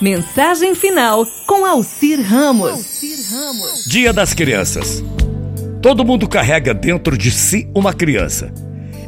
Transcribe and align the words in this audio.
Mensagem 0.00 0.74
final 0.74 1.26
com 1.46 1.64
Alcir 1.64 2.20
Ramos. 2.20 3.00
Dia 3.86 4.12
das 4.12 4.34
Crianças. 4.34 5.02
Todo 5.80 6.04
mundo 6.04 6.28
carrega 6.28 6.74
dentro 6.74 7.16
de 7.16 7.30
si 7.30 7.66
uma 7.74 7.94
criança 7.94 8.52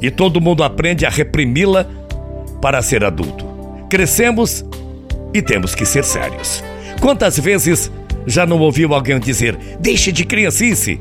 e 0.01 0.11
todo 0.11 0.41
mundo 0.41 0.65
aprende 0.65 1.05
a 1.05 1.11
reprimi-la 1.11 1.87
para 2.63 2.81
ser 2.81 3.05
adulto. 3.05 3.45
Crescemos 3.91 4.65
e 5.35 5.43
temos 5.43 5.75
que 5.75 5.85
ser 5.85 6.05
sérios. 6.05 6.65
Quantas 7.03 7.39
vezes 7.39 7.93
já 8.27 8.47
não 8.47 8.59
ouviu 8.59 8.95
alguém 8.95 9.21
dizer: 9.21 9.59
deixe 9.79 10.11
de 10.11 10.25
criancice? 10.25 10.99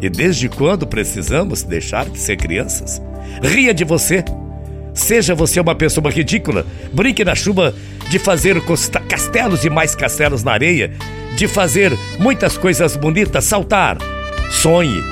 E 0.00 0.08
desde 0.08 0.48
quando 0.48 0.86
precisamos 0.86 1.64
deixar 1.64 2.08
de 2.08 2.20
ser 2.20 2.36
crianças? 2.36 3.02
Ria 3.42 3.74
de 3.74 3.82
você. 3.82 4.24
Seja 4.94 5.34
você 5.34 5.58
uma 5.58 5.74
pessoa 5.74 6.08
ridícula, 6.08 6.64
brinque 6.92 7.24
na 7.24 7.34
chuva 7.34 7.74
de 8.08 8.18
fazer 8.18 8.60
castelos 9.08 9.64
e 9.64 9.70
mais 9.70 9.94
castelos 9.94 10.42
na 10.42 10.52
areia, 10.52 10.92
de 11.36 11.46
fazer 11.46 11.96
muitas 12.18 12.56
coisas 12.56 12.96
bonitas, 12.96 13.44
saltar, 13.44 13.98
sonhe, 14.50 15.02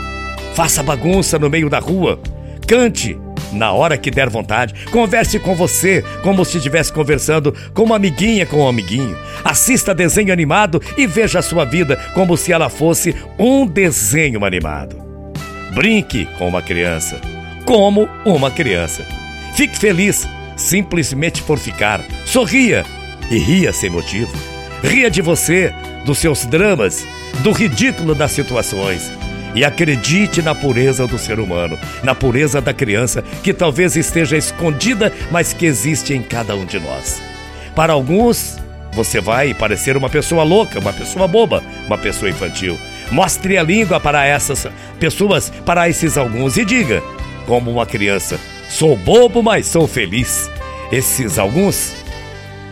faça 0.54 0.82
bagunça 0.82 1.38
no 1.38 1.50
meio 1.50 1.68
da 1.68 1.78
rua, 1.78 2.18
cante 2.66 3.18
na 3.52 3.72
hora 3.72 3.96
que 3.96 4.10
der 4.10 4.28
vontade, 4.28 4.74
converse 4.90 5.38
com 5.38 5.54
você 5.54 6.04
como 6.22 6.44
se 6.44 6.56
estivesse 6.56 6.92
conversando 6.92 7.54
com 7.72 7.84
uma 7.84 7.96
amiguinha 7.96 8.44
com 8.46 8.64
um 8.64 8.68
amiguinho, 8.68 9.16
assista 9.44 9.94
desenho 9.94 10.32
animado 10.32 10.82
e 10.96 11.06
veja 11.06 11.38
a 11.38 11.42
sua 11.42 11.64
vida 11.64 11.96
como 12.14 12.36
se 12.36 12.52
ela 12.52 12.68
fosse 12.68 13.14
um 13.38 13.66
desenho 13.66 14.44
animado. 14.44 14.96
Brinque 15.74 16.26
com 16.38 16.48
uma 16.48 16.62
criança, 16.62 17.20
como 17.64 18.08
uma 18.24 18.50
criança. 18.50 19.04
Fique 19.54 19.76
feliz 19.76 20.26
simplesmente 20.56 21.42
por 21.42 21.58
ficar. 21.58 22.00
Sorria 22.24 22.84
e 23.30 23.38
ria 23.38 23.72
sem 23.72 23.90
motivo. 23.90 24.32
Ria 24.82 25.10
de 25.10 25.20
você, 25.22 25.72
dos 26.04 26.18
seus 26.18 26.44
dramas, 26.46 27.06
do 27.42 27.52
ridículo 27.52 28.14
das 28.14 28.32
situações. 28.32 29.10
E 29.54 29.64
acredite 29.64 30.42
na 30.42 30.54
pureza 30.54 31.06
do 31.06 31.18
ser 31.18 31.40
humano, 31.40 31.78
na 32.02 32.14
pureza 32.14 32.60
da 32.60 32.74
criança 32.74 33.22
que 33.42 33.54
talvez 33.54 33.96
esteja 33.96 34.36
escondida, 34.36 35.12
mas 35.30 35.52
que 35.52 35.64
existe 35.64 36.12
em 36.12 36.22
cada 36.22 36.54
um 36.54 36.66
de 36.66 36.78
nós. 36.78 37.22
Para 37.74 37.94
alguns, 37.94 38.58
você 38.92 39.20
vai 39.20 39.54
parecer 39.54 39.96
uma 39.96 40.10
pessoa 40.10 40.42
louca, 40.42 40.78
uma 40.78 40.92
pessoa 40.92 41.26
boba, 41.26 41.62
uma 41.86 41.98
pessoa 41.98 42.30
infantil. 42.30 42.78
Mostre 43.10 43.56
a 43.56 43.62
língua 43.62 44.00
para 44.00 44.24
essas 44.24 44.66
pessoas, 44.98 45.50
para 45.64 45.88
esses 45.88 46.16
alguns, 46.18 46.56
e 46.56 46.64
diga, 46.64 47.02
como 47.46 47.70
uma 47.70 47.86
criança: 47.86 48.38
sou 48.68 48.96
bobo, 48.96 49.42
mas 49.42 49.66
sou 49.66 49.86
feliz. 49.86 50.50
Esses 50.90 51.38
alguns 51.38 51.94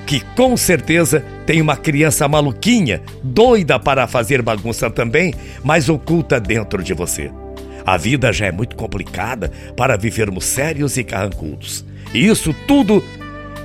que 0.07 0.21
com 0.21 0.57
certeza 0.57 1.25
tem 1.47 1.61
uma 1.61 1.77
criança 1.77 2.29
maluquinha, 2.29 3.03
doida 3.23 3.79
para 3.79 4.07
fazer 4.07 4.43
bagunça 4.43 4.91
também, 4.91 5.35
mas 5.63 5.89
oculta 5.89 6.39
dentro 6.39 6.83
de 6.83 6.93
você. 6.93 7.31
A 7.87 7.97
vida 7.97 8.33
já 8.33 8.47
é 8.47 8.53
muito 8.53 8.77
complicada 8.77 9.51
para 9.77 9.97
vivermos 9.97 10.45
sérios 10.45 10.97
e 10.97 11.05
carrancudos. 11.05 11.85
E 12.13 12.27
isso 12.27 12.55
tudo 12.67 13.03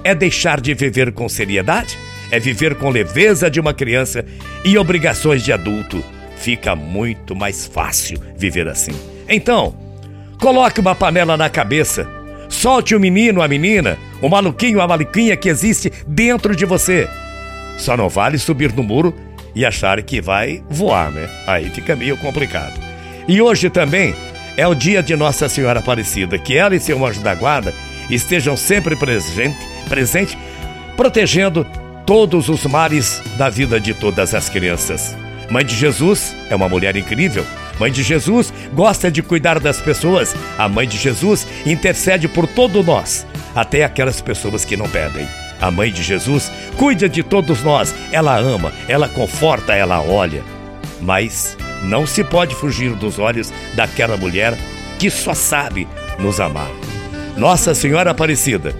é 0.03 0.15
deixar 0.15 0.59
de 0.59 0.73
viver 0.73 1.11
com 1.11 1.29
seriedade, 1.29 1.97
é 2.31 2.39
viver 2.39 2.75
com 2.75 2.89
leveza 2.89 3.49
de 3.49 3.59
uma 3.59 3.73
criança 3.73 4.25
e 4.63 4.77
obrigações 4.77 5.43
de 5.43 5.53
adulto. 5.53 6.03
Fica 6.37 6.75
muito 6.75 7.35
mais 7.35 7.65
fácil 7.65 8.19
viver 8.37 8.67
assim. 8.67 8.93
Então, 9.27 9.75
coloque 10.39 10.79
uma 10.79 10.95
panela 10.95 11.35
na 11.35 11.49
cabeça 11.49 12.19
Solte 12.49 12.95
o 12.95 12.99
menino, 12.99 13.43
a 13.43 13.47
menina, 13.47 13.97
o 14.21 14.29
maluquinho, 14.29 14.81
a 14.81 14.87
maluquinha 14.87 15.35
que 15.35 15.49
existe 15.49 15.91
dentro 16.07 16.55
de 16.55 16.65
você. 16.65 17.07
Só 17.77 17.95
não 17.95 18.09
vale 18.09 18.37
subir 18.37 18.73
no 18.73 18.83
muro 18.83 19.15
e 19.55 19.65
achar 19.65 20.01
que 20.01 20.21
vai 20.21 20.63
voar, 20.69 21.11
né? 21.11 21.29
Aí 21.47 21.69
fica 21.69 21.95
meio 21.95 22.17
complicado. 22.17 22.79
E 23.27 23.41
hoje 23.41 23.69
também 23.69 24.13
é 24.57 24.67
o 24.67 24.75
dia 24.75 25.01
de 25.01 25.15
Nossa 25.15 25.47
Senhora 25.47 25.79
Aparecida, 25.79 26.37
que 26.37 26.57
ela 26.57 26.75
e 26.75 26.79
seu 26.79 27.03
anjo 27.05 27.21
da 27.21 27.33
guarda 27.35 27.73
estejam 28.09 28.57
sempre 28.57 28.95
presente, 28.95 29.57
presente, 29.87 30.37
protegendo 30.97 31.65
todos 32.05 32.49
os 32.49 32.65
mares 32.65 33.21
da 33.37 33.49
vida 33.49 33.79
de 33.79 33.93
todas 33.93 34.33
as 34.33 34.49
crianças. 34.49 35.15
Mãe 35.49 35.65
de 35.65 35.75
Jesus 35.75 36.35
é 36.49 36.55
uma 36.55 36.67
mulher 36.67 36.95
incrível 36.95 37.45
Mãe 37.79 37.91
de 37.91 38.03
Jesus 38.03 38.53
gosta 38.73 39.09
de 39.09 39.23
cuidar 39.23 39.59
das 39.59 39.79
pessoas. 39.79 40.35
A 40.57 40.67
Mãe 40.67 40.87
de 40.87 40.97
Jesus 40.97 41.47
intercede 41.65 42.27
por 42.27 42.45
todos 42.45 42.85
nós, 42.85 43.25
até 43.59 43.83
aquelas 43.83 44.21
pessoas 44.21 44.63
que 44.63 44.77
não 44.77 44.87
pedem. 44.89 45.27
A 45.59 45.69
Mãe 45.69 45.91
de 45.91 46.01
Jesus 46.01 46.49
cuida 46.77 47.09
de 47.09 47.21
todos 47.21 47.61
nós. 47.61 47.93
Ela 48.11 48.37
ama, 48.37 48.71
ela 48.87 49.09
conforta, 49.09 49.75
ela 49.75 50.01
olha. 50.01 50.41
Mas 51.01 51.57
não 51.83 52.07
se 52.07 52.23
pode 52.23 52.55
fugir 52.55 52.93
dos 52.95 53.19
olhos 53.19 53.51
daquela 53.75 54.15
mulher 54.15 54.57
que 54.97 55.09
só 55.09 55.33
sabe 55.33 55.87
nos 56.17 56.39
amar. 56.39 56.71
Nossa 57.35 57.75
Senhora 57.75 58.11
Aparecida, 58.11 58.73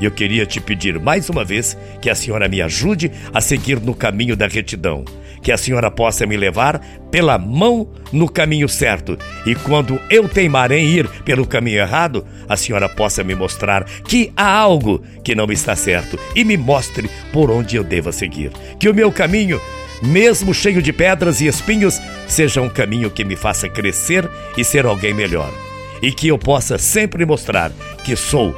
eu 0.00 0.10
queria 0.10 0.44
te 0.44 0.60
pedir 0.60 0.98
mais 0.98 1.30
uma 1.30 1.44
vez 1.44 1.76
que 2.00 2.10
a 2.10 2.14
senhora 2.14 2.48
me 2.48 2.60
ajude 2.60 3.12
a 3.32 3.40
seguir 3.40 3.80
no 3.80 3.94
caminho 3.94 4.36
da 4.36 4.46
retidão 4.48 5.04
que 5.44 5.52
a 5.52 5.58
senhora 5.58 5.90
possa 5.90 6.26
me 6.26 6.36
levar 6.38 6.80
pela 7.10 7.38
mão 7.38 7.86
no 8.10 8.28
caminho 8.28 8.68
certo. 8.68 9.16
E 9.46 9.54
quando 9.54 10.00
eu 10.10 10.26
teimar 10.26 10.72
em 10.72 10.86
ir 10.86 11.06
pelo 11.22 11.46
caminho 11.46 11.78
errado, 11.78 12.26
a 12.48 12.56
senhora 12.56 12.88
possa 12.88 13.22
me 13.22 13.34
mostrar 13.34 13.84
que 13.84 14.32
há 14.34 14.48
algo 14.48 15.04
que 15.22 15.34
não 15.34 15.52
está 15.52 15.76
certo 15.76 16.18
e 16.34 16.44
me 16.44 16.56
mostre 16.56 17.10
por 17.30 17.50
onde 17.50 17.76
eu 17.76 17.84
deva 17.84 18.10
seguir. 18.10 18.50
Que 18.80 18.88
o 18.88 18.94
meu 18.94 19.12
caminho, 19.12 19.60
mesmo 20.02 20.54
cheio 20.54 20.80
de 20.80 20.92
pedras 20.94 21.42
e 21.42 21.46
espinhos, 21.46 22.00
seja 22.26 22.62
um 22.62 22.70
caminho 22.70 23.10
que 23.10 23.22
me 23.22 23.36
faça 23.36 23.68
crescer 23.68 24.28
e 24.56 24.64
ser 24.64 24.86
alguém 24.86 25.12
melhor. 25.12 25.52
E 26.00 26.10
que 26.10 26.26
eu 26.26 26.38
possa 26.38 26.78
sempre 26.78 27.26
mostrar 27.26 27.70
que 28.02 28.16
sou 28.16 28.56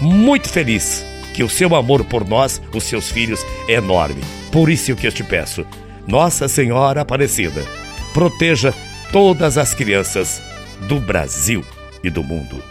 muito 0.00 0.48
feliz, 0.48 1.04
que 1.34 1.42
o 1.42 1.48
seu 1.48 1.74
amor 1.74 2.04
por 2.04 2.26
nós, 2.26 2.62
os 2.72 2.84
seus 2.84 3.10
filhos, 3.10 3.44
é 3.68 3.74
enorme. 3.74 4.22
Por 4.52 4.70
isso 4.70 4.94
que 4.94 5.06
eu 5.06 5.12
te 5.12 5.24
peço, 5.24 5.66
nossa 6.06 6.48
Senhora 6.48 7.00
Aparecida, 7.00 7.64
proteja 8.12 8.74
todas 9.12 9.56
as 9.58 9.74
crianças 9.74 10.42
do 10.88 11.00
Brasil 11.00 11.64
e 12.02 12.10
do 12.10 12.22
mundo. 12.22 12.62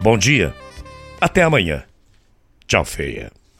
Bom 0.00 0.18
dia, 0.18 0.54
até 1.20 1.42
amanhã. 1.42 1.84
Tchau, 2.66 2.84
feia. 2.84 3.30